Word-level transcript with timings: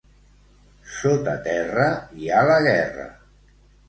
Sota 0.93 1.35
terra 1.47 1.85
hi 2.21 2.31
ha 2.31 2.39
la 2.53 2.57
guerra. 2.69 3.07